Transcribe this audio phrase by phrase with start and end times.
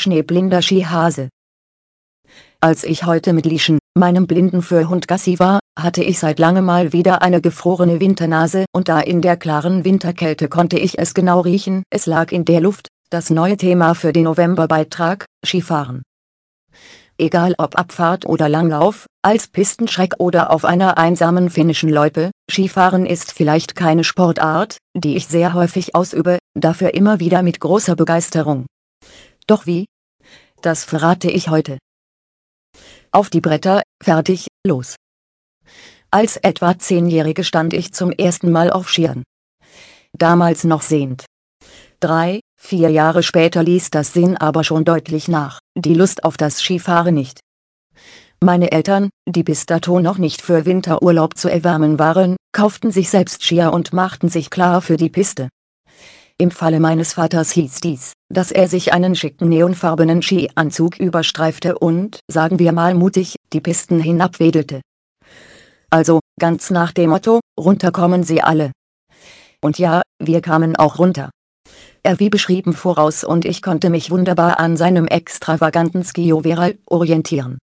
[0.00, 1.28] schneeblinder Skihase.
[2.60, 6.92] Als ich heute mit Lieschen, meinem blinden Fürhund Gassi war, hatte ich seit langem mal
[6.92, 11.84] wieder eine gefrorene Winternase und da in der klaren Winterkälte konnte ich es genau riechen,
[11.90, 16.02] es lag in der Luft, das neue Thema für den Novemberbeitrag, Skifahren.
[17.18, 23.32] Egal ob Abfahrt oder Langlauf, als Pistenschreck oder auf einer einsamen finnischen Loipe, Skifahren ist
[23.32, 28.66] vielleicht keine Sportart, die ich sehr häufig ausübe, dafür immer wieder mit großer Begeisterung.
[29.46, 29.86] Doch wie?
[30.62, 31.78] Das verrate ich heute.
[33.12, 34.96] Auf die Bretter, fertig, los.
[36.10, 39.22] Als etwa Zehnjährige stand ich zum ersten Mal auf Skiern.
[40.12, 41.24] Damals noch sehend.
[42.00, 46.60] Drei, vier Jahre später ließ das Sehen aber schon deutlich nach, die Lust auf das
[46.60, 47.40] Skifahren nicht.
[48.42, 53.42] Meine Eltern, die bis dato noch nicht für Winterurlaub zu erwärmen waren, kauften sich selbst
[53.42, 55.48] Skier und machten sich klar für die Piste.
[56.40, 62.20] Im Falle meines Vaters hieß dies, dass er sich einen schicken neonfarbenen Skianzug überstreifte und,
[62.28, 64.80] sagen wir mal mutig, die Pisten hinabwedelte.
[65.90, 68.72] Also, ganz nach dem Motto, runter kommen sie alle.
[69.62, 71.28] Und ja, wir kamen auch runter.
[72.02, 77.58] Er wie beschrieben voraus und ich konnte mich wunderbar an seinem extravaganten Skioveral orientieren.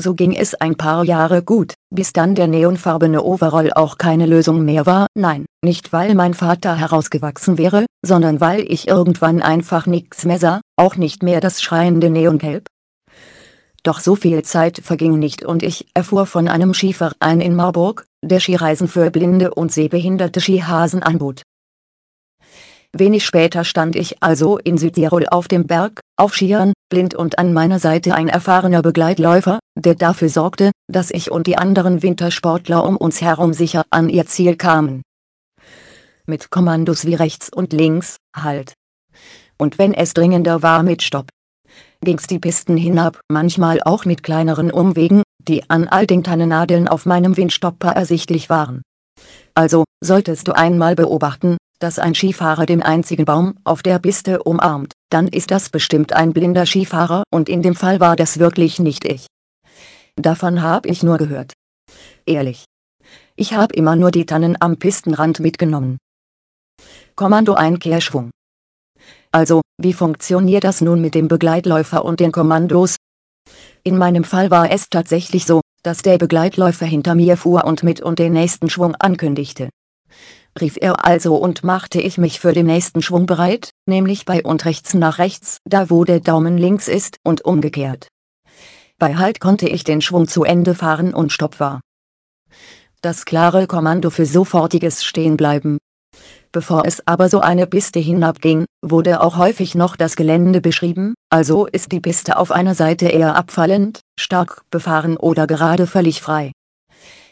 [0.00, 4.64] So ging es ein paar Jahre gut, bis dann der neonfarbene Overall auch keine Lösung
[4.64, 5.08] mehr war.
[5.16, 10.60] Nein, nicht weil mein Vater herausgewachsen wäre, sondern weil ich irgendwann einfach nichts mehr sah,
[10.76, 12.68] auch nicht mehr das schreiende Neongelb.
[13.82, 18.38] Doch so viel Zeit verging nicht und ich erfuhr von einem Skiverein in Marburg, der
[18.38, 21.42] Skireisen für blinde und sehbehinderte Skihasen anbot.
[22.96, 27.52] Wenig später stand ich also in Südtirol auf dem Berg, auf Skiern, blind und an
[27.52, 32.96] meiner Seite ein erfahrener Begleitläufer, der dafür sorgte, dass ich und die anderen Wintersportler um
[32.96, 35.02] uns herum sicher an ihr Ziel kamen.
[36.26, 38.74] Mit Kommandos wie rechts und links, halt.
[39.56, 41.28] Und wenn es dringender war mit Stopp.
[42.02, 47.06] Ging's die Pisten hinab, manchmal auch mit kleineren Umwegen, die an all den Tannennadeln auf
[47.06, 48.82] meinem Windstopper ersichtlich waren.
[49.54, 54.92] Also, solltest du einmal beobachten, dass ein Skifahrer den einzigen Baum auf der Piste umarmt,
[55.10, 59.04] dann ist das bestimmt ein blinder Skifahrer und in dem Fall war das wirklich nicht
[59.04, 59.26] ich.
[60.18, 61.52] Davon hab ich nur gehört.
[62.26, 62.64] Ehrlich.
[63.36, 65.98] Ich hab immer nur die Tannen am Pistenrand mitgenommen.
[67.14, 68.30] Kommando Einkehrschwung.
[69.30, 72.96] Also, wie funktioniert das nun mit dem Begleitläufer und den Kommandos?
[73.84, 78.00] In meinem Fall war es tatsächlich so, dass der Begleitläufer hinter mir fuhr und mit
[78.00, 79.70] und den nächsten Schwung ankündigte
[80.60, 84.64] rief er also und machte ich mich für den nächsten Schwung bereit, nämlich bei und
[84.64, 88.08] rechts nach rechts, da wo der Daumen links ist und umgekehrt.
[88.98, 91.80] Bei Halt konnte ich den Schwung zu Ende fahren und Stopp war.
[93.00, 95.78] Das klare Kommando für sofortiges Stehenbleiben.
[96.50, 101.66] Bevor es aber so eine Piste hinabging, wurde auch häufig noch das Gelände beschrieben, also
[101.66, 106.50] ist die Piste auf einer Seite eher abfallend, stark befahren oder gerade völlig frei.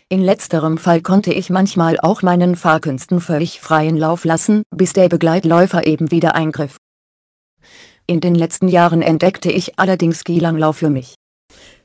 [0.08, 5.08] In letzterem Fall konnte ich manchmal auch meinen Fahrkünsten völlig freien Lauf lassen, bis der
[5.08, 6.76] Begleitläufer eben wieder eingriff.
[8.06, 11.15] In den letzten Jahren entdeckte ich allerdings Skilanglauf für mich.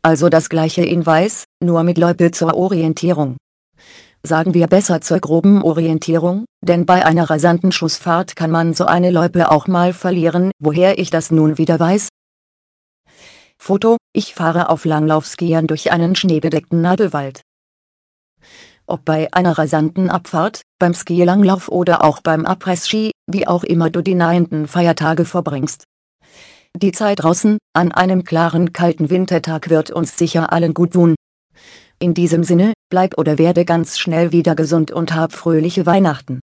[0.01, 3.37] Also das gleiche in Weiß, nur mit Loipe zur Orientierung.
[4.23, 9.11] Sagen wir besser zur groben Orientierung, denn bei einer rasanten Schussfahrt kann man so eine
[9.11, 12.09] Loipe auch mal verlieren, woher ich das nun wieder weiß.
[13.57, 17.41] Foto, ich fahre auf Langlaufskiern durch einen schneebedeckten Nadelwald
[18.91, 24.01] ob bei einer rasanten Abfahrt, beim Skilanglauf oder auch beim Abrissski, wie auch immer du
[24.01, 25.85] die nahenden Feiertage verbringst.
[26.77, 31.15] Die Zeit draußen, an einem klaren kalten Wintertag wird uns sicher allen gut tun.
[31.99, 36.40] In diesem Sinne, bleib oder werde ganz schnell wieder gesund und hab fröhliche Weihnachten.